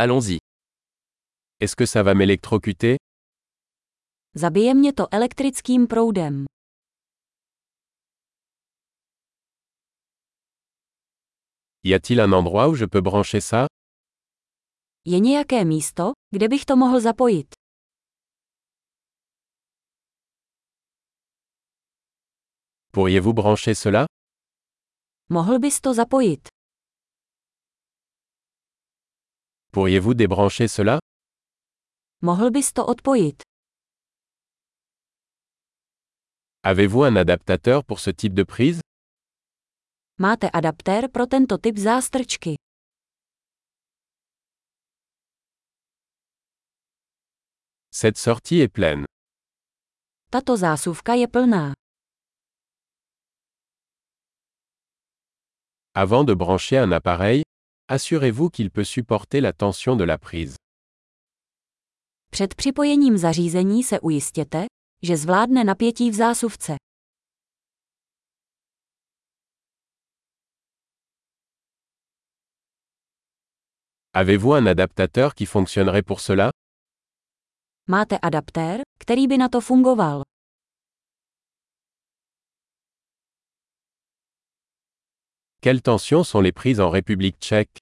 Allons-y. 0.00 0.38
Est-ce 1.60 1.74
que 1.74 1.84
ça 1.86 2.02
va 2.04 2.14
m'électrocuter? 2.14 2.96
Zabije 4.34 4.74
mě 4.74 4.92
to 4.92 5.06
elektrickým 5.10 5.86
proudem. 5.86 6.44
Y 11.84 11.94
a-t-il 11.94 12.20
un 12.20 12.32
endroit 12.32 12.68
où 12.68 12.74
je 12.74 12.84
peux 12.86 13.00
brancher 13.00 13.40
ça? 13.40 13.66
Je 15.06 15.18
nějaké 15.18 15.64
místo, 15.64 16.12
kde 16.34 16.48
bych 16.48 16.64
to 16.64 16.76
mohl 16.76 17.00
zapojit? 17.00 17.54
Pourriez-vous 22.92 23.32
brancher 23.32 23.74
cela? 23.74 24.06
Mohl 25.30 25.58
bys 25.58 25.80
to 25.80 25.94
zapojit? 25.94 26.48
Pourriez-vous 29.72 30.14
débrancher 30.14 30.66
cela? 30.68 30.98
Mohl 32.22 32.50
bys 32.50 32.72
to 32.72 32.82
odpojit? 32.88 33.42
Avez-vous 36.62 37.04
un 37.04 37.16
adaptateur 37.16 37.84
pour 37.84 38.00
ce 38.00 38.10
type 38.10 38.34
de 38.34 38.42
prise? 38.44 38.80
Máte 40.18 40.44
adaptér 40.52 41.08
pro 41.12 41.26
tento 41.26 41.58
typ 41.58 41.76
zástrčky. 41.78 42.56
Cette 47.90 48.18
sortie 48.18 48.60
est 48.60 48.68
pleine. 48.68 49.04
Tato 50.30 50.56
zásuvka 50.56 51.16
je 51.16 51.26
plná. 51.26 51.74
Avant 55.94 56.24
de 56.24 56.34
brancher 56.34 56.78
un 56.78 56.92
appareil, 56.92 57.42
assurez-vous 57.88 58.50
qu'il 58.50 58.70
peut 58.70 58.84
supporter 58.84 59.40
la 59.40 59.52
tension 59.52 59.96
de 59.96 60.04
la 60.04 60.18
prise. 60.18 60.56
Před 62.30 62.54
připojením 62.54 63.18
zařízení 63.18 63.82
se 63.82 64.00
ujistěte, 64.00 64.66
že 65.02 65.16
zvládne 65.16 65.64
napětí 65.64 66.10
v 66.10 66.14
zásuvce. 66.14 66.76
Avez-vous 74.14 74.52
un 74.52 74.68
adaptateur 74.68 75.34
qui 75.34 75.46
fonctionnerait 75.46 76.06
pour 76.06 76.20
cela? 76.20 76.50
Máte 77.90 78.18
adaptér, 78.18 78.80
který 78.98 79.26
by 79.26 79.38
na 79.38 79.48
to 79.48 79.60
fungoval? 79.60 80.27
Quelles 85.60 85.82
tensions 85.82 86.22
sont 86.22 86.40
les 86.40 86.52
prises 86.52 86.80
en 86.80 86.88
République 86.88 87.40
tchèque? 87.40 87.78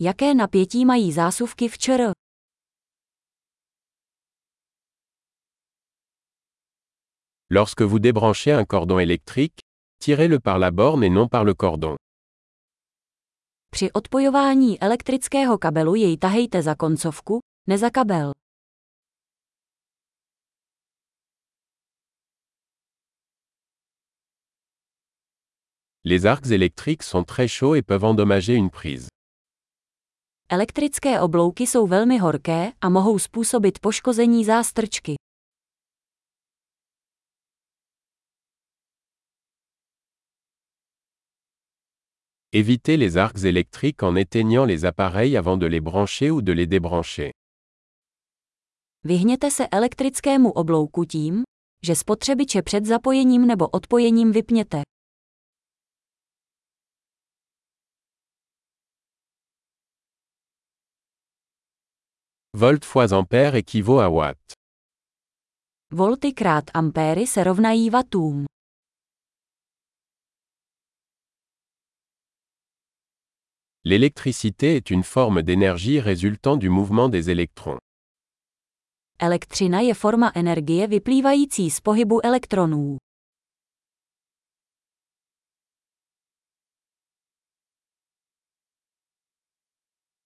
Jaké 0.00 0.34
napětí 0.34 0.84
mají 0.84 1.12
zásuvky 1.12 1.68
v 1.68 1.78
ČR? 1.78 2.12
Lorsque 7.50 7.82
vous 7.82 8.00
débranchez 8.00 8.52
un 8.52 8.64
cordon 8.64 8.98
électrique, 8.98 9.60
tirez-le 10.00 10.40
par 10.40 10.58
la 10.58 10.70
borne 10.70 11.04
et 11.04 11.10
non 11.10 11.28
par 11.28 11.44
le 11.44 11.54
cordon. 11.54 11.94
Při 13.70 13.92
odpojování 13.92 14.80
elektrického 14.82 15.58
kabelu 15.58 15.94
jej 15.94 16.18
tahejte 16.18 16.62
za 16.62 16.74
koncovku, 16.74 17.38
ne 17.68 17.78
za 17.78 17.90
kabel. 17.90 18.32
Les 26.04 26.26
arcs 26.26 26.50
électriques 26.50 27.04
sont 27.04 27.22
très 27.22 27.46
chauds 27.46 27.76
et 27.76 27.82
peuvent 27.82 28.04
endommager 28.04 28.54
une 28.54 28.70
prise. 28.70 29.08
Elektrické 30.48 31.20
oblouky 31.20 31.66
jsou 31.66 31.86
velmi 31.86 32.18
horké 32.18 32.72
a 32.80 32.88
mohou 32.88 33.18
způsobit 33.18 33.78
poškození 33.78 34.44
zástrčky. 34.44 35.14
Évitez 42.52 42.96
les 42.96 43.16
arcs 43.16 43.44
électriques 43.44 44.02
en 44.02 44.16
éteignant 44.16 44.68
les 44.68 44.84
appareils 44.84 45.36
avant 45.36 45.56
de 45.60 45.66
les 45.66 45.80
brancher 45.80 46.30
ou 46.30 46.42
de 46.42 46.52
les 46.52 46.66
débrancher. 46.66 47.30
Vyhněte 49.04 49.50
se 49.50 49.68
elektrickému 49.68 50.52
oblouku 50.52 51.04
tím, 51.04 51.42
že 51.86 51.94
spotřebiče 51.94 52.62
před 52.62 52.84
zapojením 52.86 53.46
nebo 53.46 53.68
odpojením 53.68 54.32
vypněte. 54.32 54.82
Volt 62.54 62.84
fois 62.84 63.14
ampère 63.14 63.54
équivaut 63.54 64.00
à 64.00 64.10
watt. 64.10 64.36
Volty 65.90 66.34
krát 66.34 66.70
ampéry 66.74 67.26
se 67.26 67.40
rovnají 67.44 67.90
wattům. 67.90 68.44
L'électricité 73.84 74.76
est 74.76 74.90
une 74.90 75.02
forme 75.02 75.42
d'énergie 75.42 75.98
résultant 76.00 76.58
du 76.58 76.68
mouvement 76.68 77.08
des 77.08 77.30
électrons. 77.30 77.78
Elektřina 79.18 79.80
je 79.80 79.94
forma 79.94 80.30
energie 80.34 80.86
vyplývající 80.86 81.70
z 81.70 81.80
pohybu 81.80 82.20
elektronů. 82.26 82.96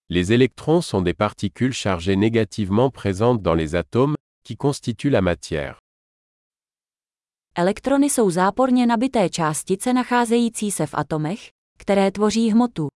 Les 0.09 0.31
électrons 0.31 0.81
sont 0.81 1.01
des 1.01 1.13
particules 1.13 1.73
chargées 1.73 2.15
négativement 2.15 2.89
présentes 2.89 3.41
dans 3.41 3.53
les 3.53 3.75
atomes, 3.75 4.15
qui 4.43 4.55
constituent 4.55 5.09
la 5.09 5.21
matière. 5.21 5.79
Elektrony 7.55 8.09
jsou 8.09 8.29
záporně 8.29 8.85
nabité 8.85 9.29
částice 9.29 9.93
nacházející 9.93 10.71
se 10.71 10.85
v 10.85 10.93
atomech, 10.93 11.49
které 11.77 12.11
tvoří 12.11 12.51
hmotu. 12.51 12.87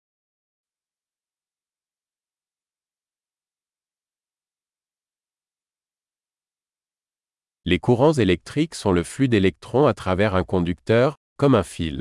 Les 7.65 7.79
courants 7.79 8.19
électriques 8.19 8.75
sont 8.75 8.95
le 8.95 9.03
flux 9.03 9.27
d'électrons 9.27 9.85
à 9.85 9.93
travers 9.93 10.35
un 10.35 10.43
conducteur, 10.43 11.15
comme 11.37 11.55
un 11.55 11.63
fil. 11.63 11.99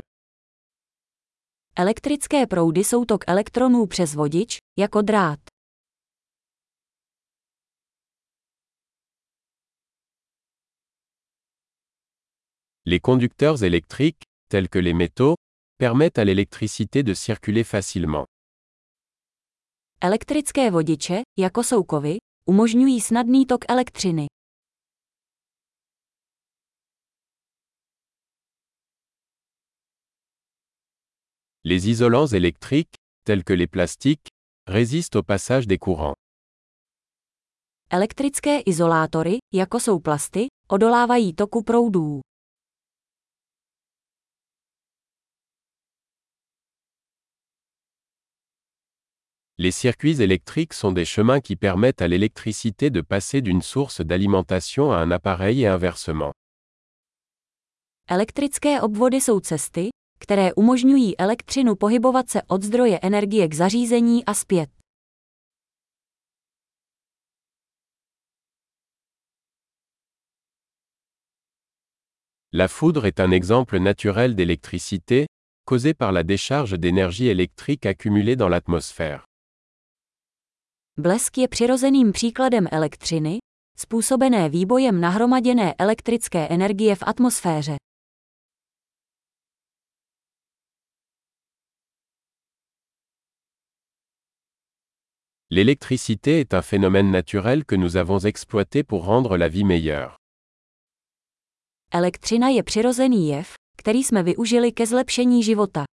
Elektrické 1.75 2.47
proudy 2.47 2.83
jsou 2.83 3.05
tok 3.05 3.23
elektronů 3.27 3.85
přes 3.85 4.15
vodič, 4.15 4.57
jako 4.79 5.01
drát. 5.01 5.39
Les 12.85 12.99
conducteurs 12.99 13.63
électriques, 13.63 14.23
tels 14.47 14.67
que 14.67 14.79
les 14.79 14.93
métaux, 14.93 15.35
permettent 15.77 16.19
à 16.19 16.23
l'électricité 16.25 17.03
de 17.03 17.13
circuler 17.13 17.63
facilement. 17.63 18.25
Elektrické 20.01 20.71
vodiče, 20.71 21.21
jako 21.39 21.63
jsou 21.63 21.83
kovy, 21.83 22.17
umožňují 22.45 23.01
snadný 23.01 23.45
tok 23.45 23.65
elektřiny. 23.69 24.30
Les 31.71 31.87
isolants 31.87 32.27
électriques, 32.27 32.97
tels 33.23 33.45
que 33.45 33.53
les 33.53 33.65
plastiques, 33.65 34.27
résistent 34.67 35.15
au 35.15 35.23
passage 35.23 35.67
des 35.67 35.77
courants. 35.77 36.15
Elektrické 37.89 38.59
izolátory, 38.65 39.37
jako 39.53 39.79
jsou 39.79 39.99
plasty, 39.99 40.47
odolávají 40.67 41.33
toku 41.33 41.63
proudů. 41.63 42.19
Les 49.57 49.71
circuits 49.71 50.19
électriques 50.19 50.73
sont 50.73 50.91
des 50.91 51.05
chemins 51.05 51.39
qui 51.39 51.55
permettent 51.55 52.01
à 52.01 52.07
l'électricité 52.07 52.89
de 52.89 53.01
passer 53.01 53.41
d'une 53.41 53.61
source 53.61 54.01
d'alimentation 54.01 54.91
à 54.91 54.97
un 54.97 55.11
appareil 55.11 55.61
et 55.63 55.67
inversement. 55.67 56.33
Elektrické 58.09 58.81
obvody 58.81 59.21
jsou 59.21 59.39
cesty, 59.39 59.89
které 60.21 60.53
umožňují 60.53 61.17
elektřinu 61.17 61.75
pohybovat 61.75 62.29
se 62.29 62.41
od 62.47 62.63
zdroje 62.63 62.99
energie 63.01 63.47
k 63.47 63.53
zařízení 63.53 64.25
a 64.25 64.33
zpět. 64.33 64.69
La 72.53 72.67
foudre 72.67 73.07
est 73.07 73.19
un 73.19 73.31
exemple 73.31 73.79
naturel 73.79 74.35
d'électricité, 74.35 75.25
causée 75.65 75.93
par 75.93 76.11
la 76.11 76.23
décharge 76.23 76.77
d'énergie 76.77 77.27
électrique 77.27 77.85
accumulée 77.85 78.35
dans 78.35 78.49
l'atmosphère. 78.49 79.25
Blesk 80.97 81.37
je 81.37 81.47
přirozeným 81.47 82.11
příkladem 82.11 82.67
elektřiny, 82.71 83.37
způsobené 83.77 84.49
výbojem 84.49 85.01
nahromaděné 85.01 85.73
elektrické 85.77 86.47
energie 86.47 86.95
v 86.95 87.03
atmosféře. 87.05 87.75
L'électricité 95.53 96.39
est 96.39 96.53
un 96.53 96.61
phénomène 96.61 97.11
naturel 97.11 97.65
que 97.65 97.75
nous 97.75 97.97
avons 97.97 98.19
exploité 98.19 98.83
pour 98.83 99.03
rendre 99.03 99.35
la 99.37 99.49
vie 99.49 99.65
meilleure. 99.65 100.15
Elektřina 101.93 102.49
je 102.49 102.63
přirozený 102.63 103.29
jev, 103.29 103.53
který 103.77 104.03
jsme 104.03 104.23
využili 104.23 104.71
ke 104.71 104.85
zlepšení 104.85 105.43
života. 105.43 105.83